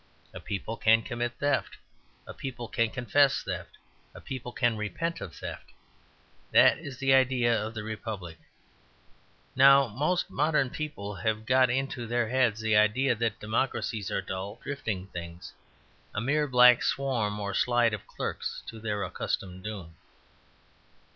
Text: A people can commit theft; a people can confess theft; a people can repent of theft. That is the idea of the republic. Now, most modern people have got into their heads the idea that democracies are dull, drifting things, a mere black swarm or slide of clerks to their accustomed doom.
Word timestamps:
A 0.33 0.39
people 0.39 0.77
can 0.77 1.03
commit 1.03 1.33
theft; 1.33 1.77
a 2.25 2.33
people 2.33 2.67
can 2.67 2.89
confess 2.89 3.43
theft; 3.43 3.77
a 4.15 4.19
people 4.19 4.51
can 4.51 4.75
repent 4.75 5.21
of 5.21 5.35
theft. 5.35 5.73
That 6.51 6.79
is 6.79 6.97
the 6.97 7.13
idea 7.13 7.55
of 7.63 7.75
the 7.75 7.83
republic. 7.83 8.39
Now, 9.55 9.85
most 9.85 10.31
modern 10.31 10.71
people 10.71 11.13
have 11.17 11.45
got 11.45 11.69
into 11.69 12.07
their 12.07 12.29
heads 12.29 12.61
the 12.61 12.75
idea 12.75 13.13
that 13.13 13.39
democracies 13.39 14.09
are 14.09 14.23
dull, 14.23 14.59
drifting 14.63 15.05
things, 15.09 15.53
a 16.15 16.19
mere 16.19 16.47
black 16.47 16.81
swarm 16.81 17.39
or 17.39 17.53
slide 17.53 17.93
of 17.93 18.07
clerks 18.07 18.63
to 18.69 18.79
their 18.79 19.03
accustomed 19.03 19.63
doom. 19.63 19.93